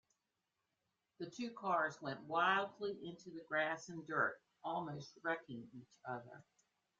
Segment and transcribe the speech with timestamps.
[1.19, 6.43] The two cars went wildly into the grass and dirt, almost wrecking each other.